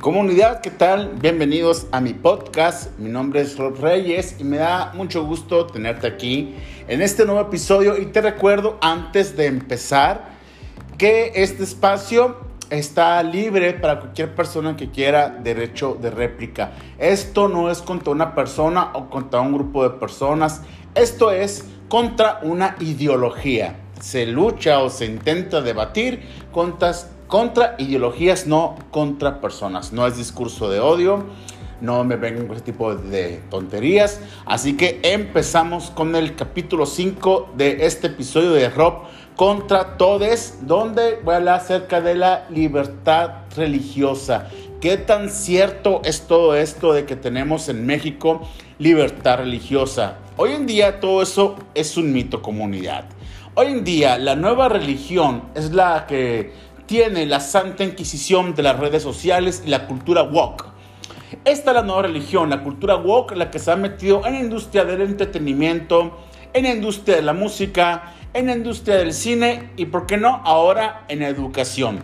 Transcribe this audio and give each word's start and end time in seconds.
Comunidad, 0.00 0.60
¿qué 0.60 0.70
tal? 0.70 1.14
Bienvenidos 1.20 1.88
a 1.90 2.00
mi 2.00 2.14
podcast. 2.14 2.96
Mi 3.00 3.10
nombre 3.10 3.40
es 3.40 3.58
Rob 3.58 3.80
Reyes 3.80 4.36
y 4.38 4.44
me 4.44 4.58
da 4.58 4.92
mucho 4.94 5.24
gusto 5.24 5.66
tenerte 5.66 6.06
aquí 6.06 6.54
en 6.86 7.02
este 7.02 7.24
nuevo 7.24 7.40
episodio. 7.40 8.00
Y 8.00 8.06
te 8.06 8.20
recuerdo 8.20 8.78
antes 8.80 9.36
de 9.36 9.46
empezar 9.46 10.28
que 10.96 11.32
este 11.34 11.64
espacio 11.64 12.36
está 12.70 13.20
libre 13.24 13.72
para 13.72 13.98
cualquier 13.98 14.36
persona 14.36 14.76
que 14.76 14.88
quiera 14.88 15.30
derecho 15.30 15.98
de 16.00 16.10
réplica. 16.10 16.74
Esto 16.98 17.48
no 17.48 17.68
es 17.68 17.82
contra 17.82 18.12
una 18.12 18.36
persona 18.36 18.90
o 18.94 19.10
contra 19.10 19.40
un 19.40 19.52
grupo 19.52 19.82
de 19.82 19.98
personas. 19.98 20.62
Esto 20.94 21.32
es 21.32 21.64
contra 21.88 22.38
una 22.44 22.76
ideología. 22.78 23.80
Se 24.00 24.26
lucha 24.26 24.78
o 24.78 24.90
se 24.90 25.06
intenta 25.06 25.60
debatir 25.60 26.22
contra 26.52 26.94
contra 27.28 27.76
ideologías, 27.78 28.46
no 28.46 28.74
contra 28.90 29.40
personas. 29.40 29.92
No 29.92 30.06
es 30.06 30.16
discurso 30.16 30.68
de 30.68 30.80
odio, 30.80 31.24
no 31.80 32.02
me 32.02 32.16
vengan 32.16 32.46
con 32.46 32.56
ese 32.56 32.64
tipo 32.64 32.94
de 32.94 33.40
tonterías. 33.50 34.20
Así 34.46 34.76
que 34.76 34.98
empezamos 35.02 35.90
con 35.90 36.16
el 36.16 36.34
capítulo 36.34 36.86
5 36.86 37.50
de 37.56 37.86
este 37.86 38.08
episodio 38.08 38.52
de 38.52 38.70
Rob 38.70 39.02
contra 39.36 39.96
Todes, 39.98 40.66
donde 40.66 41.20
voy 41.22 41.34
a 41.34 41.36
hablar 41.36 41.60
acerca 41.60 42.00
de 42.00 42.16
la 42.16 42.46
libertad 42.50 43.30
religiosa. 43.54 44.48
¿Qué 44.80 44.96
tan 44.96 45.28
cierto 45.28 46.00
es 46.04 46.22
todo 46.22 46.56
esto 46.56 46.92
de 46.92 47.04
que 47.04 47.14
tenemos 47.14 47.68
en 47.68 47.84
México 47.84 48.40
libertad 48.78 49.38
religiosa? 49.38 50.18
Hoy 50.36 50.52
en 50.52 50.66
día 50.66 51.00
todo 51.00 51.20
eso 51.20 51.56
es 51.74 51.96
un 51.96 52.12
mito 52.12 52.42
comunidad. 52.42 53.04
Hoy 53.54 53.66
en 53.68 53.82
día 53.82 54.18
la 54.18 54.36
nueva 54.36 54.68
religión 54.68 55.42
es 55.56 55.72
la 55.72 56.06
que 56.06 56.52
tiene 56.88 57.26
la 57.26 57.38
Santa 57.38 57.84
Inquisición 57.84 58.54
de 58.54 58.62
las 58.64 58.80
redes 58.80 59.02
sociales 59.02 59.62
y 59.64 59.68
la 59.68 59.86
cultura 59.86 60.22
woke. 60.22 60.64
Esta 61.44 61.70
es 61.70 61.74
la 61.74 61.82
nueva 61.82 62.02
religión, 62.02 62.48
la 62.48 62.64
cultura 62.64 62.96
woke, 62.96 63.36
la 63.36 63.50
que 63.50 63.58
se 63.58 63.70
ha 63.70 63.76
metido 63.76 64.26
en 64.26 64.32
la 64.32 64.40
industria 64.40 64.86
del 64.86 65.02
entretenimiento, 65.02 66.18
en 66.54 66.64
la 66.64 66.72
industria 66.72 67.16
de 67.16 67.22
la 67.22 67.34
música, 67.34 68.14
en 68.32 68.46
la 68.46 68.54
industria 68.54 68.96
del 68.96 69.12
cine 69.12 69.70
y, 69.76 69.84
¿por 69.84 70.06
qué 70.06 70.16
no?, 70.16 70.40
ahora 70.44 71.04
en 71.08 71.20
la 71.20 71.28
educación 71.28 72.00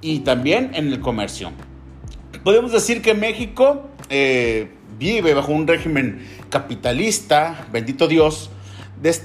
y 0.00 0.18
también 0.20 0.72
en 0.74 0.88
el 0.88 0.98
comercio. 0.98 1.52
Podemos 2.42 2.72
decir 2.72 3.02
que 3.02 3.14
México 3.14 3.90
eh, 4.08 4.72
vive 4.98 5.34
bajo 5.34 5.52
un 5.52 5.68
régimen 5.68 6.26
capitalista, 6.48 7.68
bendito 7.70 8.08
Dios, 8.08 8.50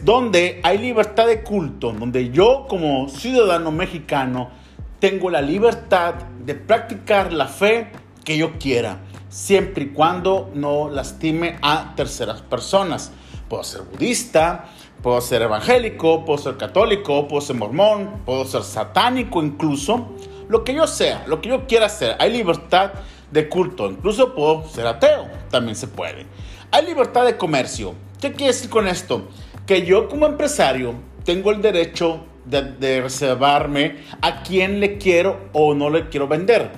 donde 0.04 0.60
hay 0.64 0.78
libertad 0.78 1.26
de 1.26 1.42
culto, 1.42 1.92
donde 1.92 2.30
yo 2.30 2.68
como 2.70 3.10
ciudadano 3.10 3.72
mexicano 3.72 4.52
tengo 5.00 5.30
la 5.30 5.42
libertad 5.42 6.16
de 6.46 6.56
practicar 6.56 7.34
la 7.34 7.48
fe 7.48 7.92
que 8.24 8.38
yo 8.38 8.58
quiera, 8.58 9.00
siempre 9.30 9.86
y 9.86 9.88
cuando 9.90 10.50
no 10.54 10.90
lastime 10.90 11.58
a 11.62 11.94
terceras 11.96 12.42
personas. 12.42 13.12
Puedo 13.50 13.64
ser 13.64 13.82
budista, 13.82 14.66
puedo 15.02 15.22
ser 15.22 15.44
evangélico, 15.44 16.26
puedo 16.26 16.40
ser 16.40 16.58
católico, 16.58 17.28
puedo 17.28 17.42
ser 17.42 17.56
mormón, 17.56 18.22
puedo 18.26 18.46
ser 18.46 18.64
satánico 18.64 19.44
incluso. 19.44 20.08
Lo 20.48 20.64
que 20.64 20.74
yo 20.74 20.88
sea, 20.88 21.24
lo 21.28 21.42
que 21.42 21.50
yo 21.50 21.68
quiera 21.68 21.88
hacer. 21.88 22.16
Hay 22.20 22.32
libertad 22.32 22.94
de 23.32 23.50
culto, 23.50 23.90
incluso 23.90 24.34
puedo 24.34 24.68
ser 24.68 24.88
ateo, 24.88 25.28
también 25.50 25.76
se 25.76 25.88
puede. 25.88 26.26
Hay 26.72 26.86
libertad 26.86 27.26
de 27.26 27.38
comercio. 27.38 27.94
¿Qué 28.20 28.32
quiere 28.32 28.54
decir 28.54 28.70
con 28.70 28.88
esto? 28.88 29.28
Que 29.66 29.86
yo 29.86 30.08
como 30.08 30.26
empresario 30.26 30.96
tengo 31.24 31.52
el 31.52 31.62
derecho 31.62 32.26
de, 32.46 33.02
reservarme 33.02 33.98
a 34.22 34.44
quién 34.44 34.80
le 34.80 34.98
quiero 34.98 35.50
o 35.54 35.74
no 35.74 35.90
le 35.90 36.10
quiero 36.10 36.28
vender. 36.28 36.72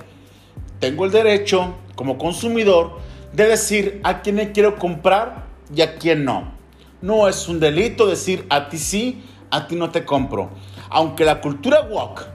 Tengo 0.80 1.04
el 1.04 1.10
derecho 1.10 1.74
como 1.94 2.18
consumidor 2.18 3.00
de 3.32 3.46
decir 3.46 4.00
a 4.04 4.22
quién 4.22 4.36
le 4.36 4.52
quiero 4.52 4.76
comprar 4.76 5.46
y 5.74 5.82
a 5.82 5.96
quién 5.96 6.24
no. 6.24 6.52
No 7.00 7.28
es 7.28 7.48
un 7.48 7.60
delito 7.60 8.06
decir 8.06 8.46
a 8.50 8.68
ti 8.68 8.78
sí, 8.78 9.22
a 9.50 9.66
ti 9.66 9.76
no 9.76 9.90
te 9.90 10.04
compro. 10.04 10.50
Aunque 10.90 11.24
la 11.24 11.40
cultura 11.40 11.82
woke, 11.82 12.26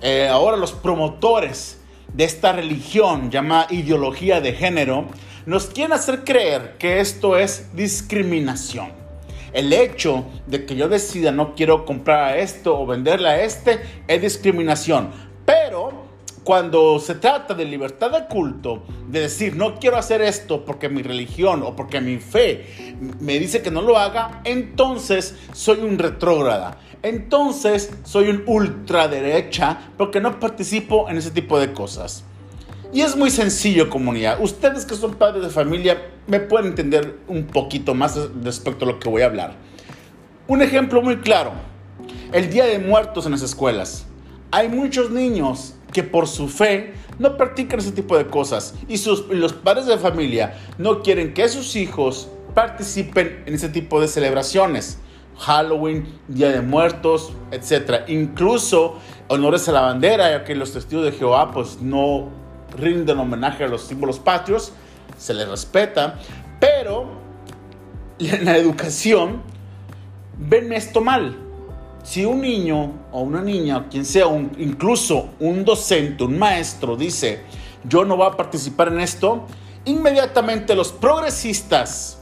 eh, 0.00 0.28
ahora 0.28 0.56
los 0.56 0.72
promotores 0.72 1.80
de 2.12 2.24
esta 2.24 2.52
religión 2.52 3.30
llamada 3.30 3.66
ideología 3.70 4.40
de 4.40 4.52
género, 4.52 5.06
nos 5.46 5.66
quieren 5.66 5.92
hacer 5.92 6.24
creer 6.24 6.76
que 6.78 7.00
esto 7.00 7.36
es 7.36 7.74
discriminación. 7.74 8.99
El 9.52 9.72
hecho 9.72 10.24
de 10.46 10.64
que 10.64 10.76
yo 10.76 10.88
decida 10.88 11.32
no 11.32 11.54
quiero 11.54 11.84
comprar 11.84 12.24
a 12.24 12.38
esto 12.38 12.78
o 12.78 12.86
venderle 12.86 13.28
a 13.28 13.42
este 13.42 13.80
es 14.06 14.22
discriminación. 14.22 15.10
Pero 15.44 16.10
cuando 16.44 16.98
se 16.98 17.16
trata 17.16 17.54
de 17.54 17.64
libertad 17.64 18.10
de 18.10 18.26
culto, 18.26 18.82
de 19.08 19.20
decir 19.20 19.56
no 19.56 19.78
quiero 19.78 19.96
hacer 19.96 20.22
esto 20.22 20.64
porque 20.64 20.88
mi 20.88 21.02
religión 21.02 21.62
o 21.62 21.76
porque 21.76 22.00
mi 22.00 22.18
fe 22.18 22.94
me 23.20 23.38
dice 23.38 23.62
que 23.62 23.70
no 23.70 23.82
lo 23.82 23.98
haga, 23.98 24.40
entonces 24.44 25.36
soy 25.52 25.80
un 25.80 25.98
retrógrada. 25.98 26.78
Entonces 27.02 27.90
soy 28.04 28.28
un 28.28 28.42
ultraderecha 28.46 29.90
porque 29.96 30.20
no 30.20 30.38
participo 30.38 31.08
en 31.08 31.16
ese 31.16 31.30
tipo 31.30 31.58
de 31.58 31.72
cosas. 31.72 32.24
Y 32.92 33.02
es 33.02 33.16
muy 33.16 33.30
sencillo, 33.30 33.88
comunidad. 33.88 34.40
Ustedes 34.40 34.84
que 34.84 34.96
son 34.96 35.14
padres 35.14 35.44
de 35.44 35.50
familia 35.50 36.10
me 36.26 36.40
pueden 36.40 36.68
entender 36.68 37.18
un 37.28 37.46
poquito 37.46 37.94
más 37.94 38.18
respecto 38.42 38.84
a 38.84 38.88
lo 38.88 38.98
que 38.98 39.08
voy 39.08 39.22
a 39.22 39.26
hablar. 39.26 39.54
Un 40.48 40.60
ejemplo 40.60 41.00
muy 41.00 41.18
claro. 41.18 41.52
El 42.32 42.50
Día 42.50 42.64
de 42.64 42.80
Muertos 42.80 43.26
en 43.26 43.32
las 43.32 43.42
escuelas. 43.42 44.06
Hay 44.50 44.68
muchos 44.68 45.10
niños 45.10 45.74
que 45.92 46.02
por 46.02 46.26
su 46.26 46.48
fe 46.48 46.94
no 47.20 47.36
practican 47.36 47.78
ese 47.78 47.92
tipo 47.92 48.18
de 48.18 48.26
cosas 48.26 48.74
y, 48.88 48.98
sus, 48.98 49.28
los 49.28 49.52
padres 49.52 49.86
de 49.86 49.98
familia 49.98 50.58
no 50.78 51.02
quieren 51.02 51.34
que 51.34 51.48
sus 51.48 51.76
hijos 51.76 52.28
participen 52.54 53.44
en 53.46 53.54
ese 53.54 53.68
tipo 53.68 54.00
de 54.00 54.08
celebraciones. 54.08 54.98
Halloween, 55.38 56.06
Día 56.28 56.50
de 56.50 56.60
Muertos, 56.60 57.32
etc. 57.52 58.02
Incluso 58.08 58.96
honores 59.28 59.68
a 59.68 59.72
la 59.72 59.82
bandera, 59.82 60.30
ya 60.30 60.44
que 60.44 60.54
los 60.54 60.72
testigos 60.72 61.04
de 61.04 61.12
Jehová 61.12 61.52
pues 61.52 61.80
no 61.80 62.39
rinden 62.76 63.18
homenaje 63.18 63.64
a 63.64 63.68
los 63.68 63.82
símbolos 63.82 64.18
patrios, 64.18 64.72
se 65.16 65.34
les 65.34 65.48
respeta, 65.48 66.18
pero 66.58 67.06
en 68.18 68.44
la 68.44 68.56
educación 68.56 69.42
ven 70.38 70.72
esto 70.72 71.00
mal. 71.00 71.36
Si 72.02 72.24
un 72.24 72.40
niño 72.40 72.92
o 73.12 73.20
una 73.20 73.42
niña, 73.42 73.86
quien 73.90 74.04
sea, 74.04 74.26
incluso 74.58 75.30
un 75.38 75.64
docente, 75.64 76.24
un 76.24 76.38
maestro, 76.38 76.96
dice, 76.96 77.42
yo 77.84 78.04
no 78.04 78.16
voy 78.16 78.26
a 78.26 78.36
participar 78.36 78.88
en 78.88 79.00
esto, 79.00 79.46
inmediatamente 79.84 80.74
los 80.74 80.92
progresistas, 80.92 82.18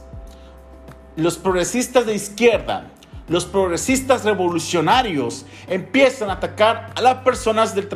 los 1.15 1.37
progresistas 1.37 2.05
de 2.05 2.15
izquierda, 2.15 2.91
los 3.29 3.45
progresistas 3.45 4.25
revolucionarios 4.25 5.45
empiezan 5.67 6.29
a 6.29 6.33
atacar 6.33 6.91
a 6.95 7.01
las 7.01 7.15
personas 7.17 7.75
del, 7.75 7.87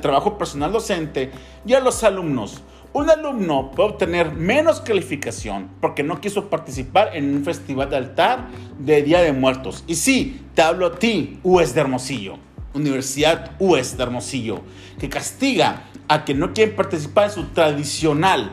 trabajo 0.00 0.38
personal 0.38 0.72
docente 0.72 1.32
y 1.66 1.74
a 1.74 1.80
los 1.80 2.02
alumnos. 2.04 2.62
Un 2.92 3.10
alumno 3.10 3.72
puede 3.72 3.90
obtener 3.90 4.30
menos 4.32 4.80
calificación 4.80 5.68
porque 5.80 6.04
no 6.04 6.20
quiso 6.20 6.48
participar 6.48 7.10
en 7.16 7.34
un 7.34 7.44
festival 7.44 7.90
de 7.90 7.96
altar 7.96 8.48
de 8.78 9.02
Día 9.02 9.20
de 9.20 9.32
Muertos. 9.32 9.82
Y 9.88 9.96
sí, 9.96 10.42
te 10.54 10.62
hablo 10.62 10.86
a 10.86 10.94
ti, 10.94 11.40
UES 11.42 11.74
de 11.74 11.80
Hermosillo, 11.80 12.38
Universidad 12.72 13.50
UES 13.58 13.96
de 13.96 14.02
Hermosillo, 14.04 14.60
que 15.00 15.08
castiga 15.08 15.86
a 16.06 16.24
quien 16.24 16.38
no 16.38 16.52
quieren 16.52 16.76
participar 16.76 17.24
en 17.24 17.30
su 17.32 17.44
tradicional 17.46 18.52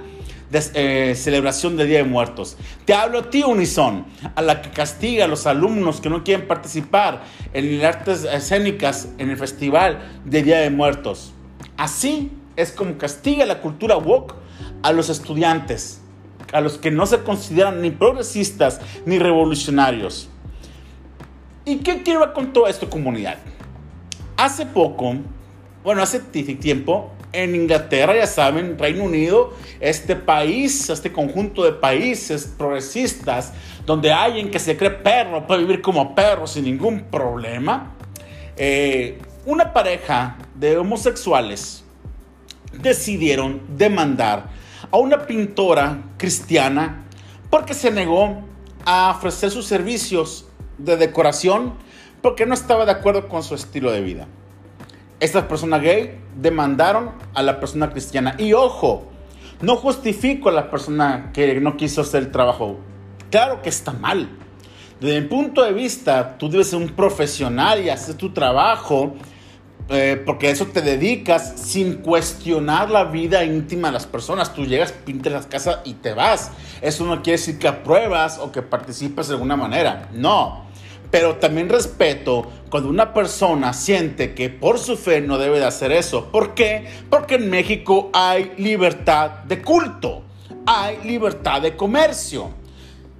de, 0.51 0.61
eh, 0.73 1.15
celebración 1.15 1.77
del 1.77 1.87
Día 1.87 1.99
de 1.99 2.03
Muertos. 2.03 2.57
Te 2.85 2.93
hablo 2.93 3.19
a 3.19 3.29
ti, 3.29 3.43
Unison, 3.43 4.05
a 4.35 4.41
la 4.41 4.61
que 4.61 4.69
castiga 4.69 5.25
a 5.25 5.27
los 5.27 5.47
alumnos 5.47 6.01
que 6.01 6.09
no 6.09 6.23
quieren 6.23 6.47
participar 6.47 7.23
en 7.53 7.81
las 7.81 7.95
artes 7.95 8.25
escénicas 8.25 9.07
en 9.17 9.29
el 9.29 9.37
festival 9.37 10.21
de 10.25 10.43
Día 10.43 10.59
de 10.59 10.69
Muertos. 10.69 11.33
Así 11.77 12.31
es 12.57 12.71
como 12.71 12.97
castiga 12.97 13.45
la 13.45 13.61
cultura 13.61 13.95
woke 13.95 14.35
a 14.83 14.91
los 14.91 15.09
estudiantes, 15.09 16.01
a 16.51 16.59
los 16.59 16.77
que 16.77 16.91
no 16.91 17.05
se 17.05 17.19
consideran 17.23 17.81
ni 17.81 17.91
progresistas 17.91 18.81
ni 19.05 19.19
revolucionarios. 19.19 20.29
¿Y 21.63 21.77
qué 21.77 22.03
quiero 22.03 22.33
con 22.33 22.51
toda 22.51 22.69
esta 22.69 22.89
comunidad? 22.89 23.37
Hace 24.35 24.65
poco, 24.65 25.15
bueno, 25.83 26.01
hace 26.01 26.19
tiempo, 26.19 27.11
en 27.33 27.55
Inglaterra, 27.55 28.15
ya 28.15 28.27
saben, 28.27 28.77
Reino 28.77 29.03
Unido, 29.03 29.53
este 29.79 30.15
país, 30.15 30.89
este 30.89 31.11
conjunto 31.11 31.63
de 31.63 31.71
países 31.71 32.53
progresistas, 32.57 33.53
donde 33.85 34.11
alguien 34.11 34.51
que 34.51 34.59
se 34.59 34.77
cree 34.77 34.91
perro 34.91 35.47
puede 35.47 35.61
vivir 35.61 35.81
como 35.81 36.13
perro 36.13 36.47
sin 36.47 36.65
ningún 36.65 37.01
problema, 37.03 37.93
eh, 38.57 39.19
una 39.45 39.73
pareja 39.73 40.37
de 40.55 40.77
homosexuales 40.77 41.83
decidieron 42.73 43.61
demandar 43.75 44.49
a 44.91 44.97
una 44.97 45.25
pintora 45.25 46.03
cristiana 46.17 47.05
porque 47.49 47.73
se 47.73 47.91
negó 47.91 48.41
a 48.85 49.11
ofrecer 49.17 49.51
sus 49.51 49.65
servicios 49.65 50.45
de 50.77 50.97
decoración 50.97 51.73
porque 52.21 52.45
no 52.45 52.53
estaba 52.53 52.85
de 52.85 52.91
acuerdo 52.91 53.27
con 53.27 53.43
su 53.43 53.55
estilo 53.55 53.91
de 53.91 54.01
vida. 54.01 54.27
Esta 55.21 55.47
persona 55.47 55.77
gay 55.77 56.19
demandaron 56.35 57.11
a 57.33 57.41
la 57.41 57.59
persona 57.59 57.91
cristiana. 57.91 58.35
Y 58.37 58.51
ojo, 58.53 59.09
no 59.61 59.77
justifico 59.77 60.49
a 60.49 60.51
la 60.51 60.69
persona 60.69 61.31
que 61.31 61.61
no 61.61 61.77
quiso 61.77 62.01
hacer 62.01 62.23
el 62.23 62.31
trabajo. 62.31 62.79
Claro 63.29 63.61
que 63.61 63.69
está 63.69 63.93
mal. 63.93 64.27
Desde 64.99 65.21
mi 65.21 65.27
punto 65.27 65.63
de 65.63 65.71
vista, 65.71 66.37
tú 66.37 66.49
debes 66.49 66.71
ser 66.71 66.79
un 66.79 66.89
profesional 66.89 67.83
y 67.83 67.89
hacer 67.89 68.15
tu 68.15 68.33
trabajo 68.33 69.15
eh, 69.89 70.21
porque 70.25 70.49
eso 70.49 70.67
te 70.67 70.81
dedicas 70.81 71.53
sin 71.57 71.95
cuestionar 71.95 72.89
la 72.89 73.03
vida 73.03 73.43
íntima 73.43 73.89
de 73.89 73.93
las 73.93 74.05
personas. 74.05 74.53
Tú 74.53 74.65
llegas, 74.65 74.91
pintas 74.91 75.33
las 75.33 75.45
casas 75.47 75.79
y 75.83 75.95
te 75.95 76.13
vas. 76.13 76.51
Eso 76.81 77.05
no 77.05 77.21
quiere 77.21 77.37
decir 77.37 77.59
que 77.59 77.67
apruebas 77.67 78.39
o 78.39 78.51
que 78.51 78.61
participes 78.61 79.27
de 79.27 79.33
alguna 79.33 79.55
manera. 79.55 80.09
No. 80.13 80.65
Pero 81.11 81.35
también 81.35 81.67
respeto 81.67 82.49
cuando 82.69 82.89
una 82.89 83.13
persona 83.13 83.73
siente 83.73 84.33
que 84.33 84.49
por 84.49 84.79
su 84.79 84.95
fe 84.95 85.19
no 85.19 85.37
debe 85.37 85.59
de 85.59 85.65
hacer 85.65 85.91
eso. 85.91 86.31
¿Por 86.31 86.55
qué? 86.55 86.87
Porque 87.09 87.35
en 87.35 87.49
México 87.49 88.09
hay 88.13 88.53
libertad 88.57 89.43
de 89.43 89.61
culto, 89.61 90.23
hay 90.65 90.99
libertad 91.03 91.61
de 91.61 91.75
comercio. 91.75 92.51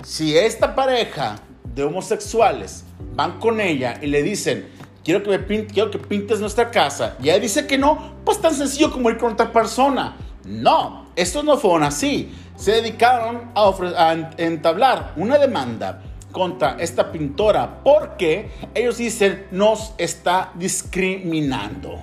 Si 0.04 0.38
esta 0.38 0.74
pareja 0.74 1.36
de 1.76 1.84
homosexuales 1.84 2.86
van 3.14 3.40
con 3.40 3.60
ella 3.60 4.00
y 4.02 4.08
le 4.08 4.24
dicen, 4.24 4.68
quiero 5.04 5.22
que, 5.22 5.68
quiero 5.68 5.92
que 5.92 6.00
pintes 6.00 6.40
nuestra 6.40 6.72
casa, 6.72 7.18
y 7.22 7.24
ella 7.24 7.40
dice 7.40 7.68
que 7.68 7.78
no, 7.78 8.16
pues 8.24 8.40
tan 8.40 8.54
sencillo 8.54 8.90
como 8.90 9.10
ir 9.10 9.18
con 9.18 9.34
otra 9.34 9.52
persona. 9.52 10.16
No, 10.46 11.08
estos 11.16 11.44
no 11.44 11.58
fueron 11.58 11.84
así. 11.84 12.34
Se 12.56 12.72
dedicaron 12.72 13.52
a 13.56 14.34
entablar 14.38 15.14
una 15.18 15.38
demanda 15.38 16.02
contra 16.32 16.78
esta 16.80 17.12
pintora 17.12 17.84
porque 17.84 18.50
ellos 18.74 18.98
dicen 18.98 19.48
nos 19.52 19.94
está 19.98 20.52
discriminando. 20.56 22.00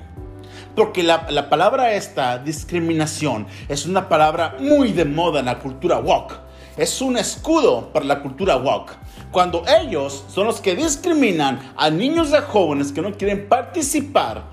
Porque 0.75 1.03
la, 1.03 1.27
la, 1.31 1.49
palabra 1.49 1.95
esta, 1.95 2.39
discriminación, 2.39 3.47
es 3.69 3.87
una 3.87 4.09
palabra 4.09 4.57
muy 4.61 4.93
de 4.93 5.05
moda 5.05 5.41
en 5.41 5.47
la 5.47 5.59
cultura 5.59 5.99
woke. 5.99 6.35
Es 6.77 7.03
un 7.03 7.17
escudo 7.17 7.93
para 7.93 8.05
la 8.05 8.21
cultura 8.23 8.57
woke. 8.57 8.93
Cuando 9.33 9.65
ellos 9.67 10.25
son 10.29 10.47
los 10.47 10.61
que 10.61 10.77
discriminan 10.77 11.73
a 11.77 11.91
niños 11.91 12.31
y 12.31 12.41
jóvenes 12.41 12.93
que 12.93 13.03
no 13.03 13.13
quieren 13.13 13.49
participar 13.49 14.45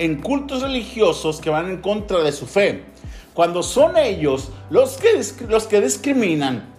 en 0.00 0.20
cultos 0.20 0.62
religiosos 0.62 1.40
que 1.40 1.50
van 1.50 1.70
en 1.70 1.80
contra 1.80 2.20
de 2.20 2.32
su 2.32 2.46
fe. 2.46 2.84
Cuando 3.34 3.62
son 3.62 3.96
ellos 3.96 4.50
los 4.70 4.96
que, 4.96 5.08
los 5.48 5.66
que 5.66 5.80
discriminan 5.80 6.74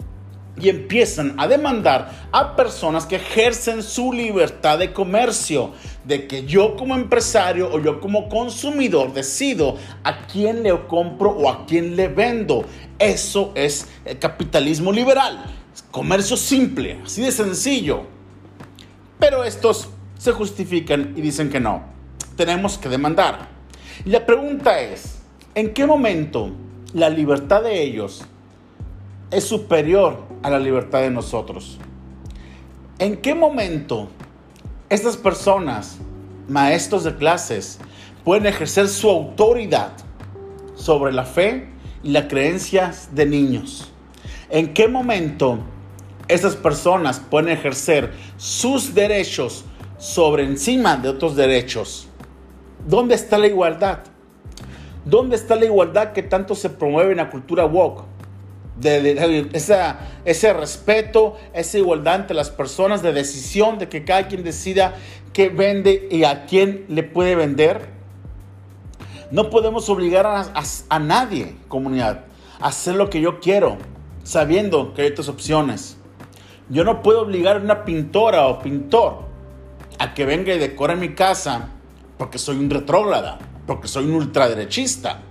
y 0.59 0.69
empiezan 0.69 1.39
a 1.39 1.47
demandar 1.47 2.27
a 2.31 2.55
personas 2.55 3.05
que 3.05 3.15
ejercen 3.15 3.81
su 3.83 4.11
libertad 4.11 4.79
de 4.79 4.93
comercio, 4.93 5.71
de 6.03 6.27
que 6.27 6.45
yo 6.45 6.75
como 6.75 6.95
empresario 6.95 7.69
o 7.71 7.79
yo 7.79 7.99
como 7.99 8.27
consumidor 8.29 9.13
decido 9.13 9.77
a 10.03 10.27
quién 10.27 10.63
le 10.63 10.87
compro 10.87 11.31
o 11.31 11.49
a 11.49 11.65
quién 11.65 11.95
le 11.95 12.07
vendo. 12.09 12.65
Eso 12.99 13.51
es 13.55 13.87
el 14.05 14.19
capitalismo 14.19 14.91
liberal, 14.91 15.45
comercio 15.89 16.37
simple, 16.37 16.99
así 17.05 17.21
de 17.21 17.31
sencillo. 17.31 18.03
Pero 19.19 19.43
estos 19.43 19.89
se 20.17 20.31
justifican 20.31 21.13
y 21.15 21.21
dicen 21.21 21.49
que 21.49 21.59
no, 21.59 21.83
tenemos 22.35 22.77
que 22.77 22.89
demandar. 22.89 23.47
Y 24.05 24.09
la 24.09 24.25
pregunta 24.25 24.79
es, 24.81 25.19
¿en 25.55 25.73
qué 25.73 25.85
momento 25.85 26.51
la 26.93 27.09
libertad 27.09 27.63
de 27.63 27.81
ellos 27.81 28.23
es 29.31 29.45
superior 29.45 30.30
a 30.43 30.49
la 30.49 30.59
libertad 30.59 31.01
de 31.01 31.11
nosotros. 31.11 31.77
¿En 32.99 33.17
qué 33.17 33.33
momento 33.33 34.09
estas 34.89 35.17
personas, 35.17 35.97
maestros 36.47 37.03
de 37.03 37.15
clases, 37.15 37.79
pueden 38.23 38.45
ejercer 38.45 38.87
su 38.87 39.09
autoridad 39.09 39.91
sobre 40.75 41.11
la 41.13 41.23
fe 41.25 41.69
y 42.03 42.11
las 42.11 42.25
creencias 42.25 43.09
de 43.13 43.25
niños? 43.25 43.91
¿En 44.49 44.73
qué 44.73 44.87
momento 44.87 45.59
estas 46.27 46.55
personas 46.55 47.19
pueden 47.19 47.49
ejercer 47.49 48.13
sus 48.37 48.93
derechos 48.93 49.65
sobre 49.97 50.43
encima 50.43 50.97
de 50.97 51.09
otros 51.09 51.35
derechos? 51.35 52.07
¿Dónde 52.87 53.15
está 53.15 53.37
la 53.37 53.47
igualdad? 53.47 53.99
¿Dónde 55.05 55.35
está 55.35 55.55
la 55.55 55.65
igualdad 55.65 56.13
que 56.13 56.21
tanto 56.21 56.53
se 56.53 56.69
promueve 56.69 57.11
en 57.11 57.17
la 57.17 57.29
cultura 57.29 57.65
woke? 57.65 58.10
De, 58.81 59.49
ese 60.25 60.53
respeto, 60.53 61.37
esa 61.53 61.77
igualdad 61.77 62.21
entre 62.21 62.35
las 62.35 62.49
personas, 62.49 63.01
de 63.01 63.13
decisión, 63.13 63.77
de 63.77 63.87
que 63.87 64.03
cada 64.03 64.27
quien 64.27 64.43
decida 64.43 64.95
qué 65.33 65.49
vende 65.49 66.07
y 66.11 66.23
a 66.23 66.45
quién 66.45 66.85
le 66.89 67.03
puede 67.03 67.35
vender. 67.35 67.89
No 69.31 69.49
podemos 69.49 69.87
obligar 69.89 70.25
a, 70.27 70.99
nadie, 70.99 71.55
comunidad, 71.67 72.25
a 72.59 72.67
hacer 72.67 72.95
lo 72.95 73.09
que 73.09 73.21
yo 73.21 73.39
quiero, 73.39 73.77
sabiendo 74.23 74.93
que 74.93 75.03
hay 75.03 75.11
otras 75.11 75.29
opciones. 75.29 75.97
Yo 76.69 76.83
no 76.83 77.01
puedo 77.01 77.21
obligar 77.21 77.57
a 77.57 77.59
una 77.59 77.85
pintora 77.85 78.47
o 78.47 78.59
pintor 78.59 79.25
a 79.99 80.13
que 80.13 80.25
venga 80.25 80.53
y 80.53 80.59
decore 80.59 80.95
mi 80.95 81.13
casa 81.13 81.69
porque 82.17 82.37
soy 82.37 82.57
un 82.57 82.69
retrógrada, 82.69 83.39
porque 83.65 83.87
soy 83.87 84.05
un 84.05 84.15
ultraderechista. 84.15 85.21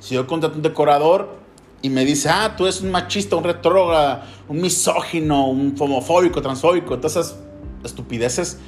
Si 0.00 0.14
yo 0.14 0.26
contrato 0.26 0.56
un 0.56 0.62
decorador, 0.62 1.43
y 1.84 1.90
me 1.90 2.06
dice, 2.06 2.30
ah, 2.30 2.54
tú 2.56 2.64
eres 2.64 2.80
un 2.80 2.90
machista, 2.90 3.36
un 3.36 3.44
retrógrada, 3.44 4.26
un 4.48 4.58
misógino, 4.58 5.48
un 5.48 5.76
homofóbico, 5.78 6.40
transfóbico, 6.40 6.96
todas 6.96 7.12
esas 7.12 7.38
estupideces, 7.84 8.58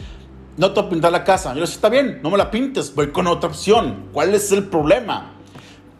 no 0.58 0.74
te 0.74 0.80
voy 0.80 0.88
a 0.88 0.90
pintar 0.90 1.12
la 1.12 1.24
casa. 1.24 1.48
Yo 1.48 1.60
le 1.60 1.60
digo, 1.62 1.72
está 1.72 1.88
bien, 1.88 2.20
no 2.22 2.28
me 2.28 2.36
la 2.36 2.50
pintes, 2.50 2.94
voy 2.94 3.12
con 3.12 3.26
otra 3.26 3.48
opción. 3.48 4.10
¿Cuál 4.12 4.34
es 4.34 4.52
el 4.52 4.64
problema? 4.64 5.32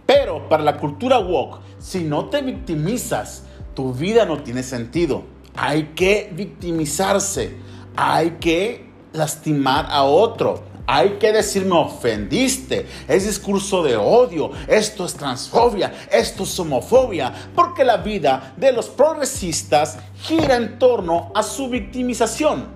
Pero 0.04 0.46
para 0.50 0.62
la 0.62 0.76
cultura 0.76 1.18
woke, 1.18 1.60
si 1.78 2.04
no 2.04 2.26
te 2.26 2.42
victimizas, 2.42 3.44
tu 3.72 3.94
vida 3.94 4.26
no 4.26 4.42
tiene 4.42 4.62
sentido. 4.62 5.22
Hay 5.54 5.92
que 5.94 6.30
victimizarse, 6.34 7.56
hay 7.96 8.32
que 8.32 8.90
lastimar 9.14 9.86
a 9.88 10.02
otro. 10.02 10.64
Hay 10.88 11.18
que 11.18 11.32
decirme 11.32 11.76
ofendiste, 11.76 12.86
es 13.08 13.26
discurso 13.26 13.82
de 13.82 13.96
odio, 13.96 14.52
esto 14.68 15.04
es 15.04 15.14
transfobia, 15.14 15.92
esto 16.12 16.44
es 16.44 16.58
homofobia, 16.60 17.32
porque 17.56 17.84
la 17.84 17.96
vida 17.96 18.54
de 18.56 18.70
los 18.70 18.86
progresistas 18.86 19.98
gira 20.22 20.54
en 20.54 20.78
torno 20.78 21.32
a 21.34 21.42
su 21.42 21.68
victimización. 21.68 22.68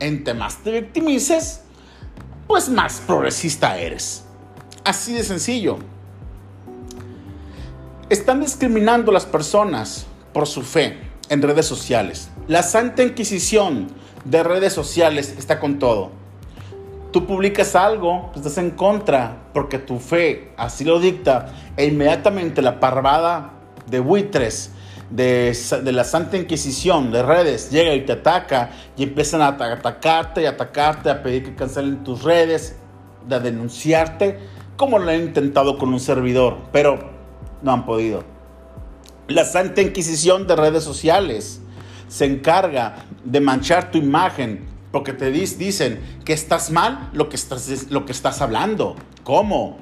Entre 0.00 0.34
más 0.34 0.58
te 0.58 0.70
victimices, 0.70 1.62
pues 2.46 2.68
más 2.68 3.02
progresista 3.06 3.78
eres. 3.78 4.24
Así 4.84 5.14
de 5.14 5.24
sencillo. 5.24 5.78
Están 8.10 8.42
discriminando 8.42 9.10
a 9.12 9.14
las 9.14 9.26
personas 9.26 10.06
por 10.34 10.46
su 10.46 10.62
fe 10.62 10.98
en 11.30 11.40
redes 11.40 11.66
sociales. 11.66 12.28
La 12.48 12.62
Santa 12.62 13.02
Inquisición 13.02 13.88
de 14.26 14.42
redes 14.42 14.74
sociales 14.74 15.34
está 15.38 15.58
con 15.58 15.78
todo 15.78 16.17
tú 17.10 17.26
publicas 17.26 17.74
algo, 17.74 18.30
estás 18.34 18.58
en 18.58 18.70
contra 18.72 19.36
porque 19.52 19.78
tu 19.78 19.98
fe 19.98 20.52
así 20.56 20.84
lo 20.84 21.00
dicta, 21.00 21.52
e 21.76 21.86
inmediatamente 21.86 22.62
la 22.62 22.80
parvada 22.80 23.52
de 23.86 24.00
buitres 24.00 24.72
de, 25.10 25.56
la 25.92 26.04
Santa 26.04 26.36
Inquisición 26.36 27.10
de 27.10 27.22
redes 27.22 27.70
llega 27.70 27.94
y 27.94 28.04
te 28.04 28.12
ataca 28.12 28.70
y 28.96 29.04
empiezan 29.04 29.40
a 29.40 29.48
atacarte 29.48 30.42
y 30.42 30.46
atacarte, 30.46 31.10
a 31.10 31.22
pedir 31.22 31.44
que 31.44 31.54
cancelen 31.54 32.04
tus 32.04 32.22
redes, 32.22 32.76
a 33.30 33.38
denunciarte, 33.38 34.38
como 34.76 34.98
lo 34.98 35.10
han 35.10 35.20
intentado 35.20 35.78
con 35.78 35.92
un 35.92 36.00
servidor, 36.00 36.58
pero 36.72 37.10
no 37.62 37.72
han 37.72 37.84
podido. 37.86 38.24
La 39.28 39.44
Santa 39.44 39.82
Inquisición 39.82 40.46
de 40.46 40.56
redes 40.56 40.84
sociales 40.84 41.60
se 42.08 42.24
encarga 42.24 43.04
de 43.24 43.40
manchar 43.40 43.90
tu 43.90 43.98
imagen, 43.98 44.66
porque 44.90 45.12
te 45.12 45.30
dicen 45.30 46.00
que 46.24 46.32
estás 46.32 46.70
mal 46.70 47.10
lo 47.12 47.28
que 47.28 47.36
estás, 47.36 47.90
lo 47.90 48.06
que 48.06 48.12
estás 48.12 48.40
hablando. 48.40 48.96
¿Cómo? 49.22 49.78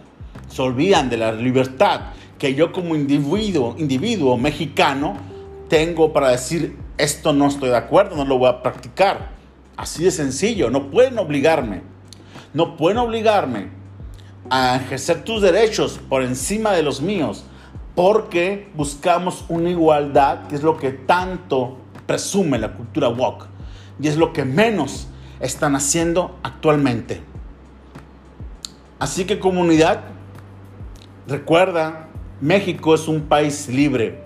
Se 0.49 0.63
olvidan 0.63 1.09
de 1.09 1.17
la 1.17 1.33
libertad 1.33 2.13
que 2.39 2.55
yo 2.55 2.73
como 2.73 2.95
individuo, 2.95 3.75
individuo 3.79 4.37
mexicano 4.37 5.17
tengo 5.69 6.13
para 6.13 6.31
decir 6.31 6.77
esto 6.99 7.33
no 7.33 7.49
estoy 7.49 7.71
de 7.71 7.77
acuerdo, 7.77 8.17
no 8.17 8.25
lo 8.25 8.39
voy 8.39 8.49
a 8.49 8.63
practicar. 8.63 9.31
Así 9.77 10.05
de 10.05 10.11
sencillo, 10.11 10.71
no 10.71 10.91
pueden 10.91 11.19
obligarme. 11.19 11.83
No 12.55 12.77
pueden 12.77 12.99
obligarme 12.99 13.69
a 14.49 14.77
ejercer 14.77 15.25
tus 15.25 15.43
derechos 15.43 16.01
por 16.09 16.23
encima 16.23 16.73
de 16.73 16.83
los 16.83 17.01
míos 17.03 17.45
porque 17.95 18.71
buscamos 18.75 19.45
una 19.49 19.71
igualdad 19.71 20.47
que 20.47 20.55
es 20.55 20.63
lo 20.63 20.77
que 20.77 20.93
tanto 20.93 21.79
presume 22.07 22.59
la 22.59 22.73
cultura 22.73 23.09
woke 23.09 23.56
y 24.00 24.09
es 24.09 24.17
lo 24.17 24.33
que 24.33 24.45
menos 24.45 25.09
están 25.41 25.76
haciendo 25.76 26.38
actualmente. 26.43 27.21
Así 28.99 29.25
que 29.25 29.38
comunidad, 29.38 30.05
recuerda, 31.29 32.09
México 32.41 32.95
es 32.95 33.09
un 33.09 33.23
país 33.23 33.69
libre, 33.69 34.19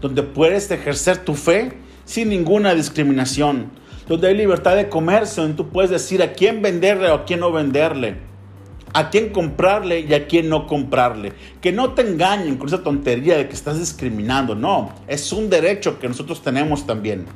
donde 0.00 0.22
puedes 0.22 0.70
ejercer 0.70 1.18
tu 1.18 1.34
fe 1.34 1.72
sin 2.04 2.28
ninguna 2.28 2.74
discriminación, 2.74 3.70
donde 4.06 4.28
hay 4.28 4.36
libertad 4.36 4.76
de 4.76 4.88
comercio, 4.88 5.42
donde 5.42 5.56
tú 5.56 5.68
puedes 5.68 5.90
decir 5.90 6.22
a 6.22 6.32
quién 6.32 6.62
venderle 6.62 7.10
o 7.10 7.14
a 7.14 7.24
quién 7.24 7.40
no 7.40 7.52
venderle. 7.52 8.28
a 8.94 9.10
quién 9.10 9.30
comprarle 9.30 10.00
y 10.00 10.14
a 10.14 10.26
quién 10.26 10.48
no 10.48 10.66
comprarle. 10.66 11.32
Que 11.60 11.72
no 11.72 11.92
te 11.92 12.02
engañen 12.02 12.56
con 12.56 12.68
esa 12.68 12.82
tontería 12.82 13.36
de 13.36 13.46
que 13.46 13.54
estás 13.54 13.78
discriminando. 13.78 14.54
No, 14.54 14.92
es 15.06 15.30
un 15.32 15.50
derecho 15.50 15.98
que 15.98 16.08
nosotros 16.08 16.42
tenemos 16.42 16.86
también, 16.86 17.26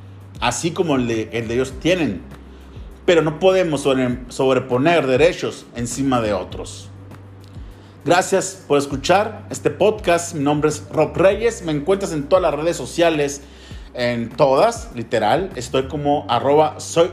así 0.43 0.73
como 0.73 0.97
el 0.97 1.07
de, 1.07 1.31
el 1.33 1.49
de 1.49 1.55
ellos 1.55 1.73
tienen. 1.81 2.21
Pero 3.07 3.23
no 3.23 3.39
podemos 3.39 3.81
sobreponer 4.29 5.07
derechos 5.07 5.65
encima 5.75 6.21
de 6.21 6.35
otros. 6.35 6.91
Gracias 8.05 8.65
por 8.67 8.79
escuchar 8.79 9.47
este 9.51 9.71
podcast. 9.71 10.35
Mi 10.35 10.43
nombre 10.43 10.69
es 10.69 10.85
Rob 10.91 11.17
Reyes. 11.17 11.63
Me 11.63 11.73
encuentras 11.73 12.13
en 12.13 12.25
todas 12.25 12.43
las 12.43 12.55
redes 12.55 12.77
sociales, 12.77 13.43
en 13.95 14.31
todas, 14.31 14.91
literal. 14.95 15.51
Estoy 15.57 15.85
como 15.85 16.25
arroba 16.29 16.81
soy. 16.81 17.11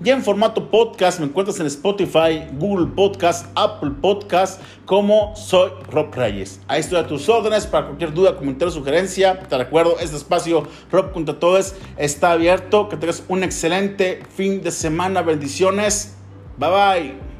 Ya 0.00 0.14
en 0.14 0.22
formato 0.22 0.70
podcast 0.70 1.20
me 1.20 1.26
encuentras 1.26 1.58
en 1.60 1.66
Spotify, 1.66 2.46
Google 2.58 2.88
Podcast, 2.94 3.46
Apple 3.54 3.92
Podcast 4.00 4.60
como 4.86 5.34
soy 5.36 5.70
Rob 5.90 6.14
Reyes. 6.14 6.60
Ahí 6.68 6.80
estoy 6.80 6.98
a 6.98 7.06
tus 7.06 7.28
órdenes 7.28 7.66
para 7.66 7.86
cualquier 7.86 8.12
duda, 8.12 8.36
comentario, 8.36 8.72
sugerencia. 8.72 9.38
Te 9.40 9.58
recuerdo, 9.58 9.98
este 9.98 10.16
espacio 10.16 10.66
Rob 10.90 11.12
Todos 11.38 11.74
está 11.96 12.32
abierto. 12.32 12.88
Que 12.88 12.96
tengas 12.96 13.22
un 13.28 13.42
excelente 13.42 14.22
fin 14.34 14.62
de 14.62 14.70
semana. 14.70 15.22
Bendiciones. 15.22 16.14
Bye 16.58 16.70
bye. 16.70 17.31